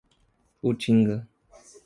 Utinga 0.69 1.15